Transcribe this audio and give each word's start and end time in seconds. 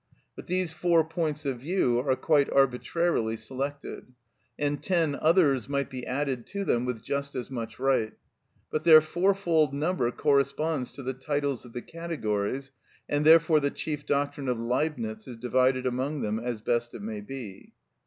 But 0.35 0.47
these 0.47 0.73
four 0.73 1.03
points 1.03 1.45
of 1.45 1.59
view 1.59 1.99
are 1.99 2.15
quite 2.15 2.49
arbitrarily 2.49 3.37
selected, 3.37 4.11
and 4.57 4.81
ten 4.81 5.13
others 5.13 5.69
might 5.69 5.91
be 5.91 6.07
added 6.07 6.47
to 6.47 6.65
them 6.65 6.85
with 6.85 7.03
just 7.03 7.35
as 7.35 7.51
much 7.51 7.77
right; 7.77 8.13
but 8.71 8.83
their 8.83 8.99
fourfold 8.99 9.75
number 9.75 10.09
corresponds 10.09 10.91
to 10.93 11.03
the 11.03 11.13
titles 11.13 11.65
of 11.65 11.73
the 11.73 11.83
categories, 11.83 12.71
and 13.07 13.23
therefore 13.27 13.59
the 13.59 13.69
chief 13.69 14.03
doctrine 14.07 14.47
of 14.49 14.57
Leibnitz 14.59 15.27
is 15.27 15.35
divided 15.35 15.85
among 15.85 16.21
them 16.21 16.39
as 16.39 16.61
best 16.61 16.95
it 16.95 17.03
may 17.03 17.19
be. 17.21 17.73